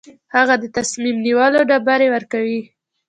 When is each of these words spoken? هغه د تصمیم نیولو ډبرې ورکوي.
هغه 0.35 0.55
د 0.61 0.65
تصمیم 0.77 1.15
نیولو 1.25 1.59
ډبرې 1.69 2.07
ورکوي. 2.11 2.61